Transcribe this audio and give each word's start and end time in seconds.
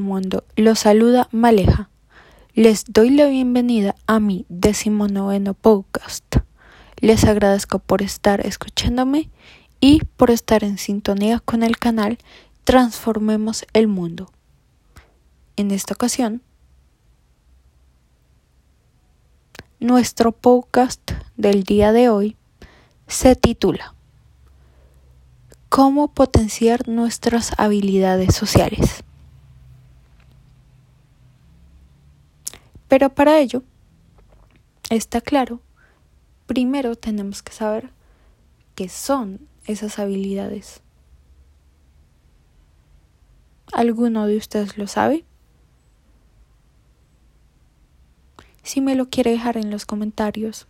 Mundo 0.00 0.44
los 0.56 0.80
saluda 0.80 1.28
Maleja. 1.32 1.90
Les 2.54 2.84
doy 2.86 3.10
la 3.10 3.26
bienvenida 3.26 3.94
a 4.06 4.20
mi 4.20 4.46
decimonoveno 4.48 5.54
podcast. 5.54 6.36
Les 6.96 7.24
agradezco 7.24 7.78
por 7.78 8.02
estar 8.02 8.44
escuchándome 8.46 9.30
y 9.80 10.00
por 10.16 10.30
estar 10.30 10.64
en 10.64 10.78
sintonía 10.78 11.40
con 11.40 11.62
el 11.62 11.78
canal 11.78 12.18
Transformemos 12.64 13.66
el 13.72 13.88
Mundo. 13.88 14.32
En 15.56 15.70
esta 15.70 15.94
ocasión, 15.94 16.42
nuestro 19.78 20.32
podcast 20.32 21.12
del 21.36 21.64
día 21.64 21.92
de 21.92 22.08
hoy 22.08 22.36
se 23.06 23.36
titula 23.36 23.94
¿Cómo 25.68 26.08
potenciar 26.08 26.88
nuestras 26.88 27.52
habilidades 27.58 28.34
sociales? 28.34 29.04
Pero 32.88 33.14
para 33.14 33.38
ello, 33.40 33.62
está 34.90 35.20
claro, 35.20 35.60
primero 36.46 36.94
tenemos 36.94 37.42
que 37.42 37.52
saber 37.52 37.90
qué 38.74 38.88
son 38.88 39.48
esas 39.66 39.98
habilidades. 39.98 40.82
¿Alguno 43.72 44.26
de 44.26 44.36
ustedes 44.36 44.78
lo 44.78 44.86
sabe? 44.86 45.24
Si 48.62 48.80
me 48.80 48.94
lo 48.94 49.08
quiere 49.10 49.32
dejar 49.32 49.56
en 49.56 49.70
los 49.70 49.84
comentarios. 49.86 50.66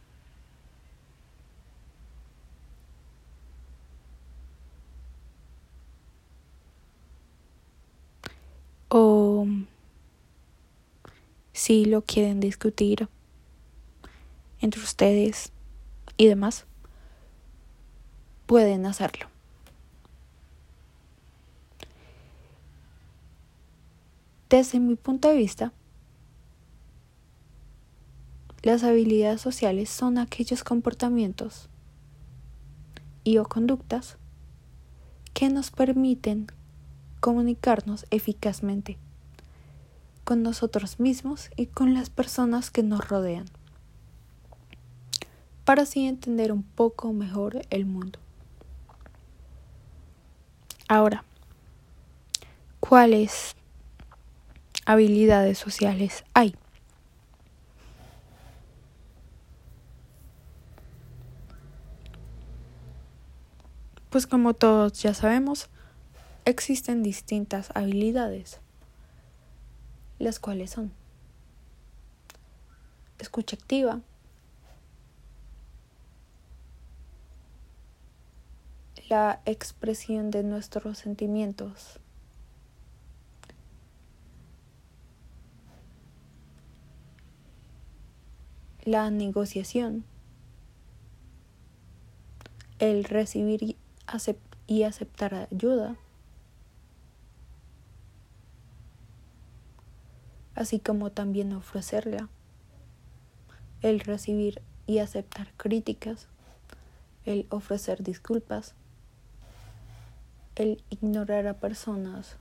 O 8.88 9.46
si 11.56 11.86
lo 11.86 12.02
quieren 12.02 12.38
discutir 12.38 13.08
entre 14.60 14.82
ustedes 14.82 15.52
y 16.18 16.26
demás, 16.26 16.66
pueden 18.44 18.84
hacerlo. 18.84 19.26
Desde 24.50 24.80
mi 24.80 24.96
punto 24.96 25.28
de 25.28 25.36
vista, 25.36 25.72
las 28.62 28.84
habilidades 28.84 29.40
sociales 29.40 29.88
son 29.88 30.18
aquellos 30.18 30.62
comportamientos 30.62 31.70
y 33.24 33.38
o 33.38 33.44
conductas 33.44 34.18
que 35.32 35.48
nos 35.48 35.70
permiten 35.70 36.48
comunicarnos 37.20 38.04
eficazmente 38.10 38.98
con 40.26 40.42
nosotros 40.42 40.98
mismos 40.98 41.50
y 41.54 41.66
con 41.66 41.94
las 41.94 42.10
personas 42.10 42.72
que 42.72 42.82
nos 42.82 43.06
rodean, 43.06 43.44
para 45.64 45.82
así 45.82 46.04
entender 46.04 46.50
un 46.50 46.64
poco 46.64 47.12
mejor 47.12 47.62
el 47.70 47.86
mundo. 47.86 48.18
Ahora, 50.88 51.22
¿cuáles 52.80 53.54
habilidades 54.84 55.58
sociales 55.58 56.24
hay? 56.34 56.56
Pues 64.10 64.26
como 64.26 64.54
todos 64.54 65.00
ya 65.00 65.14
sabemos, 65.14 65.68
existen 66.44 67.04
distintas 67.04 67.68
habilidades 67.76 68.60
las 70.18 70.38
cuales 70.38 70.70
son. 70.70 70.92
Escucha 73.18 73.56
activa, 73.56 74.00
la 79.08 79.40
expresión 79.44 80.30
de 80.30 80.42
nuestros 80.42 80.98
sentimientos, 80.98 82.00
la 88.84 89.10
negociación, 89.10 90.04
el 92.78 93.04
recibir 93.04 93.76
y, 94.66 94.82
aceptar 94.82 95.48
ayuda, 95.50 95.96
así 100.56 100.80
como 100.80 101.12
también 101.12 101.52
ofrecerla, 101.52 102.28
el 103.82 104.00
recibir 104.00 104.62
y 104.86 104.98
aceptar 104.98 105.52
críticas, 105.56 106.28
el 107.24 107.46
ofrecer 107.50 108.02
disculpas, 108.02 108.74
el 110.56 110.82
ignorar 110.88 111.46
a 111.46 111.54
personas 111.54 112.36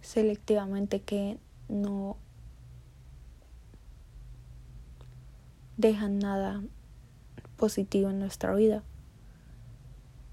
selectivamente 0.00 1.00
que 1.00 1.38
no 1.68 2.16
dejan 5.76 6.20
nada 6.20 6.62
positivo 7.56 8.10
en 8.10 8.20
nuestra 8.20 8.54
vida, 8.54 8.84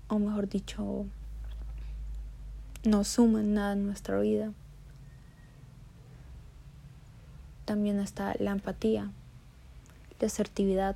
o 0.08 0.20
mejor 0.20 0.48
dicho, 0.48 1.06
no 2.84 3.04
suman 3.04 3.56
nada 3.56 3.74
en 3.74 3.88
nuestra 3.88 4.20
vida. 4.20 4.54
También 7.70 8.00
está 8.00 8.36
la 8.40 8.50
empatía, 8.50 9.12
la 10.20 10.26
asertividad, 10.26 10.96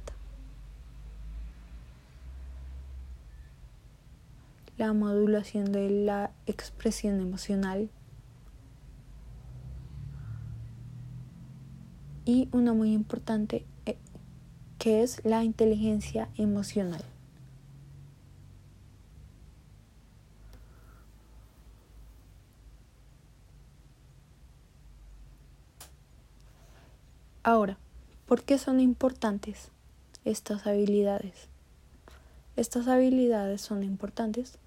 la 4.80 4.92
modulación 4.92 5.72
de 5.72 5.92
la 5.92 6.32
expresión 6.48 7.22
emocional 7.22 7.92
y 12.26 12.50
una 12.52 12.74
muy 12.74 12.92
importante 12.92 13.68
eh, 13.86 13.98
que 14.80 15.04
es 15.04 15.24
la 15.24 15.44
inteligencia 15.44 16.30
emocional. 16.38 17.06
Ahora, 27.46 27.78
¿por 28.26 28.44
qué 28.44 28.58
son 28.58 28.80
importantes 28.80 29.70
estas 30.24 30.66
habilidades? 30.66 31.50
Estas 32.56 32.88
habilidades 32.88 33.60
son 33.60 33.84
importantes 33.84 34.58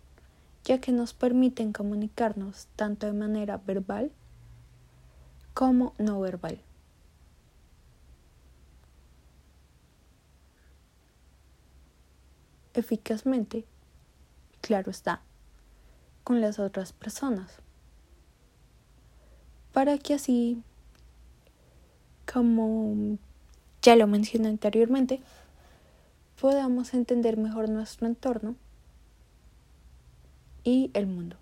ya 0.63 0.79
que 0.79 0.93
nos 0.93 1.15
permiten 1.15 1.73
comunicarnos 1.73 2.67
tanto 2.77 3.07
de 3.07 3.15
manera 3.15 3.57
verbal 3.57 4.13
como 5.55 5.95
no 5.97 6.21
verbal. 6.21 6.61
Eficazmente, 12.75 13.65
claro 14.61 14.91
está, 14.91 15.23
con 16.25 16.43
las 16.43 16.59
otras 16.59 16.93
personas, 16.93 17.53
para 19.73 19.97
que 19.97 20.13
así 20.13 20.63
como 22.37 23.17
ya 23.81 23.97
lo 23.97 24.07
mencioné 24.07 24.49
anteriormente, 24.49 25.23
podamos 26.39 26.93
entender 26.93 27.39
mejor 27.39 27.71
nuestro 27.71 28.07
entorno 28.07 28.57
y 30.63 30.91
el 30.93 31.07
mundo. 31.07 31.39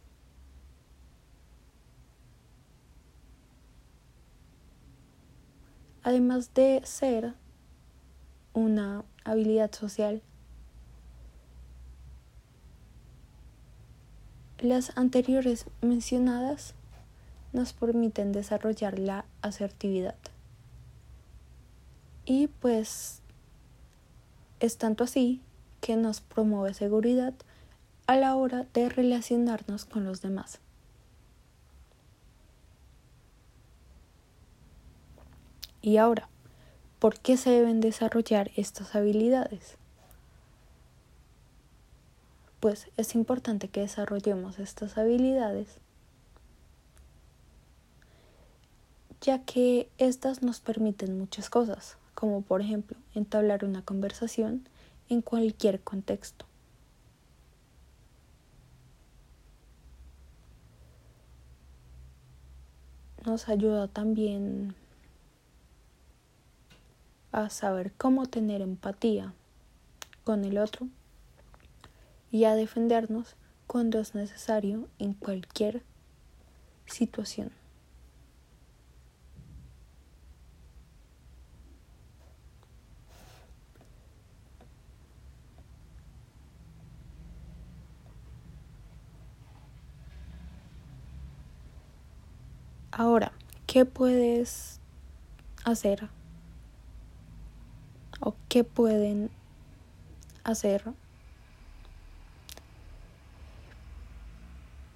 Además 6.04 6.54
de 6.54 6.80
ser 6.84 7.34
una 8.52 9.04
habilidad 9.24 9.72
social, 9.72 10.22
las 14.60 14.96
anteriores 14.96 15.66
mencionadas 15.82 16.74
nos 17.52 17.72
permiten 17.72 18.30
desarrollar 18.30 19.00
la 19.00 19.24
asertividad. 19.42 20.14
Y 22.24 22.48
pues 22.48 23.20
es 24.60 24.78
tanto 24.78 25.04
así 25.04 25.42
que 25.80 25.96
nos 25.96 26.20
promueve 26.20 26.74
seguridad 26.74 27.34
a 28.06 28.16
la 28.16 28.34
hora 28.34 28.66
de 28.72 28.88
relacionarnos 28.88 29.84
con 29.84 30.04
los 30.04 30.22
demás. 30.22 30.60
Y 35.82 35.98
ahora, 35.98 36.28
¿por 36.98 37.18
qué 37.20 37.36
se 37.36 37.50
deben 37.50 37.80
desarrollar 37.80 38.50
estas 38.56 38.94
habilidades? 38.94 39.76
Pues 42.60 42.88
es 42.96 43.14
importante 43.14 43.68
que 43.68 43.80
desarrollemos 43.80 44.58
estas 44.58 44.96
habilidades 44.96 45.78
ya 49.24 49.42
que 49.42 49.88
estas 49.96 50.42
nos 50.42 50.60
permiten 50.60 51.18
muchas 51.18 51.48
cosas, 51.48 51.96
como 52.14 52.42
por 52.42 52.60
ejemplo 52.60 52.96
entablar 53.14 53.64
una 53.64 53.82
conversación 53.82 54.68
en 55.08 55.22
cualquier 55.22 55.80
contexto. 55.80 56.46
Nos 63.24 63.48
ayuda 63.48 63.88
también 63.88 64.74
a 67.32 67.48
saber 67.50 67.92
cómo 67.96 68.26
tener 68.26 68.60
empatía 68.60 69.32
con 70.24 70.44
el 70.44 70.58
otro 70.58 70.88
y 72.30 72.44
a 72.44 72.54
defendernos 72.54 73.34
cuando 73.66 73.98
es 73.98 74.14
necesario 74.14 74.88
en 74.98 75.14
cualquier 75.14 75.82
situación. 76.86 77.63
Ahora, 92.96 93.32
¿qué 93.66 93.86
puedes 93.86 94.78
hacer? 95.64 96.08
¿O 98.20 98.36
qué 98.48 98.62
pueden 98.62 99.30
hacer 100.44 100.84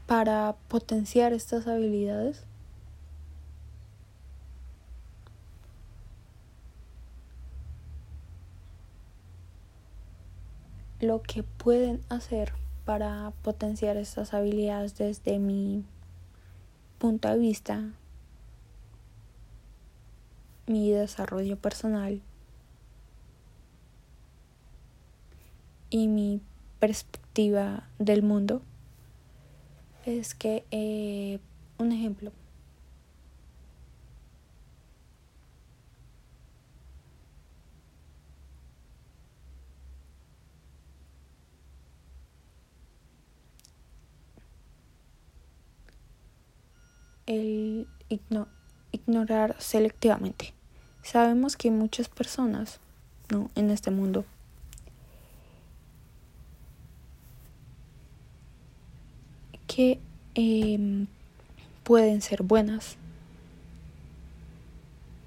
para 0.06 0.54
potenciar 0.68 1.32
estas 1.32 1.66
habilidades? 1.66 2.44
Lo 11.00 11.20
que 11.22 11.42
pueden 11.42 12.00
hacer 12.08 12.52
para 12.84 13.32
potenciar 13.42 13.96
estas 13.96 14.34
habilidades 14.34 14.96
desde 14.96 15.40
mi 15.40 15.84
punto 16.98 17.28
de 17.28 17.38
vista, 17.38 17.82
mi 20.66 20.90
desarrollo 20.90 21.56
personal 21.56 22.20
y 25.90 26.08
mi 26.08 26.40
perspectiva 26.80 27.88
del 27.98 28.22
mundo 28.22 28.62
es 30.04 30.34
que 30.34 30.64
eh, 30.70 31.38
un 31.78 31.92
ejemplo 31.92 32.32
el 47.28 47.86
ignorar 48.90 49.54
selectivamente. 49.58 50.54
Sabemos 51.02 51.56
que 51.56 51.70
muchas 51.70 52.08
personas 52.08 52.80
¿no? 53.30 53.50
en 53.54 53.70
este 53.70 53.90
mundo 53.90 54.24
que 59.66 60.00
em, 60.34 61.06
pueden 61.84 62.22
ser 62.22 62.42
buenas 62.42 62.96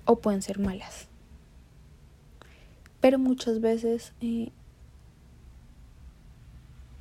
o 0.06 0.18
pueden 0.18 0.42
ser 0.42 0.58
malas. 0.58 1.08
Pero 3.00 3.20
muchas 3.20 3.62
veces 3.62 4.14
eh, 4.22 4.50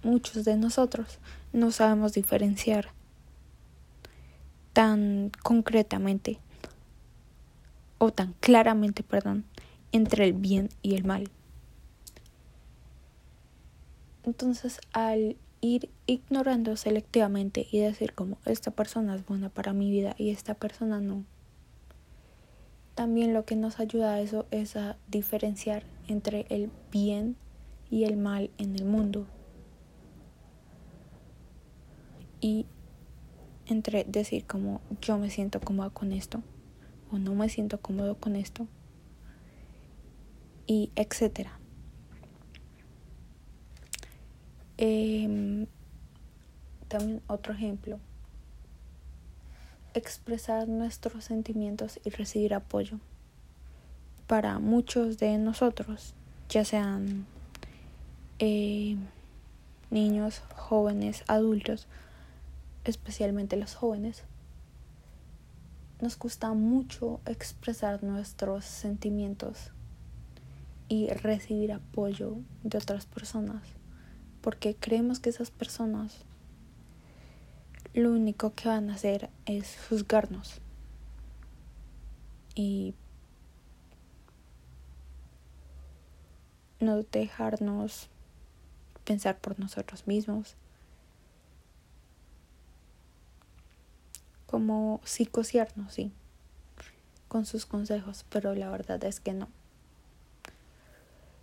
muchos 0.03 0.45
de 0.45 0.57
nosotros 0.57 1.19
no 1.53 1.71
sabemos 1.71 2.13
diferenciar 2.13 2.91
tan 4.81 5.31
concretamente 5.43 6.39
o 7.99 8.13
tan 8.13 8.33
claramente, 8.41 9.03
perdón, 9.03 9.45
entre 9.93 10.25
el 10.25 10.33
bien 10.33 10.71
y 10.81 10.95
el 10.95 11.05
mal. 11.05 11.29
Entonces, 14.23 14.81
al 14.95 15.37
ir 15.61 15.91
ignorando 16.07 16.79
selectivamente 16.79 17.69
y 17.71 17.81
decir 17.81 18.15
como 18.15 18.39
esta 18.47 18.71
persona 18.71 19.15
es 19.17 19.27
buena 19.27 19.51
para 19.51 19.75
mi 19.75 19.91
vida 19.91 20.15
y 20.17 20.31
esta 20.31 20.55
persona 20.55 20.99
no, 20.99 21.27
también 22.95 23.35
lo 23.35 23.45
que 23.45 23.57
nos 23.57 23.81
ayuda 23.81 24.15
a 24.15 24.21
eso 24.23 24.47
es 24.51 24.77
a 24.77 24.97
diferenciar 25.09 25.83
entre 26.09 26.47
el 26.49 26.71
bien 26.91 27.37
y 27.91 28.05
el 28.05 28.17
mal 28.17 28.49
en 28.57 28.77
el 28.77 28.87
mundo. 28.87 29.27
Y 32.41 32.65
entre 33.71 34.05
decir 34.05 34.45
como 34.47 34.81
yo 35.01 35.19
me 35.19 35.31
siento 35.31 35.61
cómodo 35.61 35.91
con 35.91 36.13
esto 36.13 36.43
o 37.11 37.19
no 37.19 37.35
me 37.35 37.49
siento 37.49 37.81
cómodo 37.81 38.17
con 38.17 38.37
esto 38.37 38.67
y 40.67 40.91
etcétera. 40.95 41.59
Em, 44.77 45.67
también 46.89 47.23
otro 47.27 47.53
ejemplo, 47.53 47.99
expresar 49.95 50.69
nuestros 50.69 51.25
sentimientos 51.25 52.01
y 52.05 52.11
recibir 52.11 52.55
apoyo. 52.55 52.99
Para 54.27 54.59
muchos 54.59 55.19
de 55.19 55.37
nosotros, 55.39 56.15
ya 56.49 56.65
sean 56.65 57.27
eh, 58.39 58.97
niños, 59.91 60.43
jóvenes, 60.55 61.25
adultos, 61.27 61.89
especialmente 62.85 63.57
los 63.57 63.75
jóvenes, 63.75 64.25
nos 66.01 66.17
cuesta 66.17 66.55
mucho 66.55 67.21
expresar 67.27 68.03
nuestros 68.03 68.65
sentimientos 68.65 69.73
y 70.89 71.09
recibir 71.09 71.73
apoyo 71.73 72.39
de 72.63 72.79
otras 72.79 73.07
personas, 73.07 73.63
porque 74.41 74.75
creemos 74.75 75.21
que 75.21 75.31
esas 75.31 75.51
personas 75.51 76.25
lo 77.95 78.13
único 78.13 78.55
que 78.55 78.69
van 78.69 78.89
a 78.91 78.95
hacer 78.95 79.31
es 79.47 79.77
juzgarnos. 79.89 80.61
Y 82.55 82.95
no 86.79 87.03
dejarnos 87.03 88.09
pensar 89.05 89.39
por 89.39 89.59
nosotros 89.59 90.07
mismos 90.07 90.57
como 94.51 95.01
psicosearnos, 95.05 95.95
sí, 95.95 96.11
con 97.29 97.47
sus 97.47 97.67
consejos, 97.67 98.27
pero 98.31 98.53
la 98.57 98.69
verdad 98.69 99.05
es 99.05 99.21
que 99.21 99.33
no. 99.33 99.49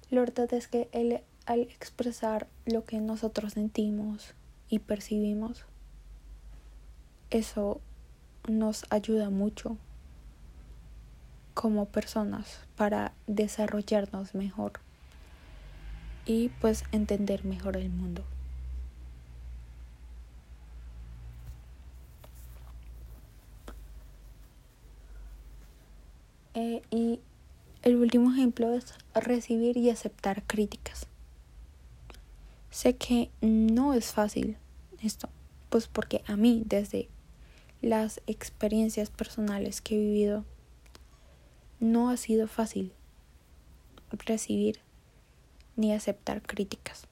La 0.10 0.20
verdad 0.20 0.54
es 0.54 0.68
que 0.68 0.90
él, 0.92 1.22
al 1.46 1.62
expresar 1.62 2.48
lo 2.66 2.84
que 2.84 3.00
nosotros 3.00 3.54
sentimos 3.54 4.34
y 4.68 4.80
percibimos, 4.80 5.64
eso 7.30 7.80
nos 8.46 8.86
ayuda 8.90 9.30
mucho 9.30 9.78
como 11.54 11.86
personas 11.86 12.60
para 12.76 13.14
desarrollarnos 13.26 14.36
mejor 14.36 14.74
y 16.26 16.50
pues 16.60 16.84
entender 16.92 17.46
mejor 17.46 17.78
el 17.78 17.90
mundo. 17.90 18.26
Eh, 26.60 26.82
y 26.90 27.20
el 27.84 27.98
último 27.98 28.32
ejemplo 28.32 28.74
es 28.74 28.96
recibir 29.14 29.78
y 29.78 29.92
aceptar 29.92 30.42
críticas. 30.42 31.06
Sé 32.72 32.96
que 32.96 33.30
no 33.42 33.94
es 33.94 34.12
fácil 34.12 34.58
esto, 35.04 35.30
pues 35.70 35.88
porque 35.88 36.24
a 36.26 36.36
mí 36.36 36.64
desde 36.66 37.10
las 37.84 38.22
experiencias 38.26 39.12
personales 39.12 39.82
que 39.82 39.98
he 39.98 40.00
vivido 40.00 40.46
no 41.80 42.10
ha 42.10 42.18
sido 42.18 42.48
fácil 42.48 42.92
recibir 44.26 44.80
ni 45.76 45.94
aceptar 45.94 46.42
críticas 46.42 47.06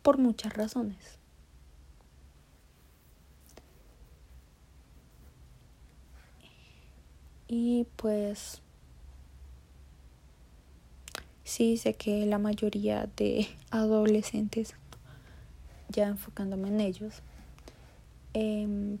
por 0.00 0.16
muchas 0.16 0.54
razones. 0.54 1.17
Y 7.48 7.86
pues 7.96 8.60
sí 11.44 11.78
sé 11.78 11.94
que 11.94 12.26
la 12.26 12.38
mayoría 12.38 13.08
de 13.16 13.48
adolescentes, 13.70 14.74
ya 15.88 16.08
enfocándome 16.08 16.68
en 16.68 16.80
ellos, 16.80 17.22
em, 18.34 18.98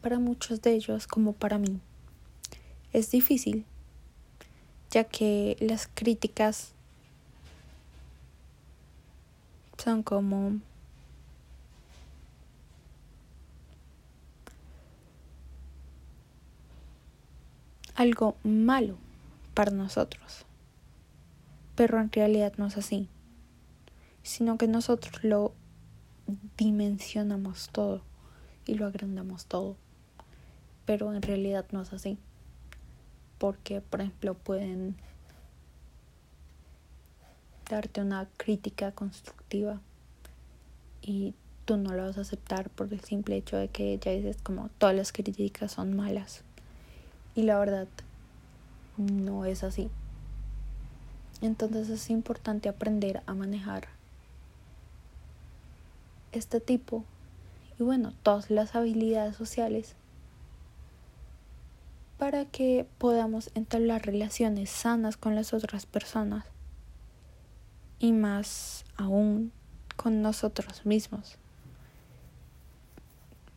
para 0.00 0.18
muchos 0.18 0.62
de 0.62 0.72
ellos 0.72 1.06
como 1.06 1.34
para 1.34 1.58
mí 1.58 1.78
es 2.94 3.10
difícil, 3.10 3.66
ya 4.90 5.04
que 5.04 5.58
las 5.60 5.86
críticas 5.86 6.72
son 9.76 10.02
como 10.02 10.60
algo 17.94 18.36
malo 18.44 18.96
para 19.54 19.70
nosotros. 19.70 20.44
Pero 21.74 22.00
en 22.00 22.12
realidad 22.12 22.52
no 22.56 22.66
es 22.66 22.76
así, 22.76 23.08
sino 24.22 24.58
que 24.58 24.68
nosotros 24.68 25.24
lo 25.24 25.52
dimensionamos 26.56 27.68
todo 27.70 28.02
y 28.66 28.74
lo 28.74 28.86
agrandamos 28.86 29.46
todo. 29.46 29.76
Pero 30.86 31.12
en 31.14 31.22
realidad 31.22 31.66
no 31.72 31.82
es 31.82 31.92
así. 31.92 32.18
Porque, 33.38 33.80
por 33.80 34.00
ejemplo, 34.00 34.34
pueden 34.34 34.96
darte 37.68 38.00
una 38.00 38.28
crítica 38.36 38.92
constructiva 38.92 39.80
y 41.00 41.34
tú 41.64 41.76
no 41.76 41.94
lo 41.94 42.04
vas 42.04 42.18
a 42.18 42.22
aceptar 42.22 42.68
por 42.68 42.92
el 42.92 43.00
simple 43.00 43.36
hecho 43.36 43.56
de 43.56 43.68
que 43.68 43.98
ya 43.98 44.10
dices 44.10 44.38
como 44.42 44.68
todas 44.78 44.94
las 44.94 45.12
críticas 45.12 45.72
son 45.72 45.94
malas. 45.94 46.42
Y 47.34 47.42
la 47.42 47.58
verdad 47.58 47.88
no 48.96 49.44
es 49.44 49.62
así. 49.64 49.90
Entonces 51.40 51.88
es 51.88 52.10
importante 52.10 52.68
aprender 52.68 53.22
a 53.26 53.34
manejar 53.34 53.88
este 56.32 56.60
tipo 56.60 57.04
y 57.78 57.82
bueno, 57.82 58.12
todas 58.22 58.50
las 58.50 58.74
habilidades 58.74 59.36
sociales 59.36 59.94
para 62.18 62.44
que 62.44 62.86
podamos 62.98 63.50
entablar 63.54 64.04
relaciones 64.04 64.68
sanas 64.68 65.16
con 65.16 65.34
las 65.34 65.54
otras 65.54 65.86
personas 65.86 66.44
y 67.98 68.12
más 68.12 68.84
aún 68.96 69.52
con 69.96 70.20
nosotros 70.20 70.84
mismos. 70.84 71.36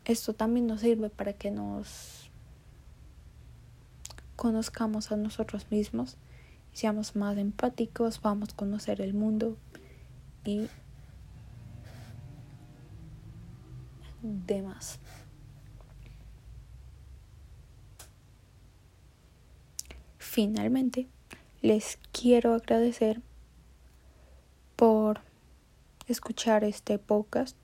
Esto 0.06 0.32
también 0.32 0.66
nos 0.66 0.80
sirve 0.80 1.10
para 1.10 1.34
que 1.34 1.50
nos 1.50 2.23
conozcamos 4.36 5.12
a 5.12 5.16
nosotros 5.16 5.70
mismos 5.70 6.16
seamos 6.74 7.14
más 7.14 7.38
empáticos, 7.38 8.20
vamos 8.20 8.50
a 8.50 8.56
conocer 8.56 9.00
el 9.00 9.14
mundo 9.14 9.56
y 10.44 10.68
demás. 14.22 14.98
Finalmente, 20.18 21.08
les 21.62 21.98
quiero 22.12 22.54
agradecer 22.54 23.22
por 24.74 25.20
escuchar 26.08 26.64
este 26.64 26.98
podcast. 26.98 27.56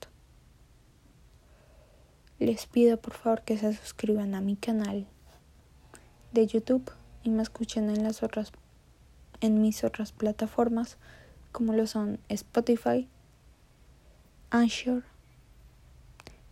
Les 2.39 2.65
pido 2.65 2.97
por 2.97 3.13
favor 3.13 3.41
que 3.41 3.57
se 3.57 3.73
suscriban 3.73 4.35
a 4.35 4.41
mi 4.41 4.55
canal 4.55 5.05
de 6.31 6.47
YouTube 6.47 6.91
y 7.23 7.29
me 7.29 7.43
escuchen 7.43 7.89
en 7.89 8.03
las 8.03 8.23
otras 8.23 8.51
en 9.41 9.61
mis 9.61 9.83
otras 9.83 10.11
plataformas 10.11 10.97
como 11.51 11.73
lo 11.73 11.85
son 11.87 12.19
Spotify, 12.29 13.09
Anchor, 14.51 15.03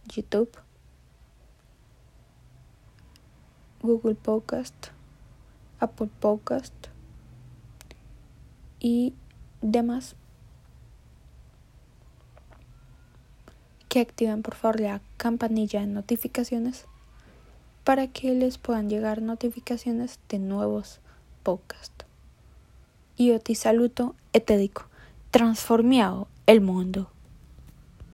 YouTube, 0.05 0.51
Google 3.81 4.15
Podcast, 4.15 4.87
Apple 5.79 6.09
Podcast 6.19 6.73
y 8.79 9.13
demás. 9.61 10.15
Que 13.87 14.01
activen 14.01 14.43
por 14.43 14.55
favor 14.55 14.79
la 14.79 15.01
campanilla 15.17 15.79
de 15.79 15.87
notificaciones 15.87 16.85
para 17.83 18.07
que 18.07 18.33
les 18.33 18.57
puedan 18.57 18.89
llegar 18.89 19.21
notificaciones 19.21 20.19
de 20.29 20.39
nuevos 20.39 20.99
podcasts. 21.43 22.05
Yo 23.17 23.39
te 23.39 23.55
saluto 23.55 24.15
te 24.31 26.19
el 26.45 26.61
mundo. 26.61 27.11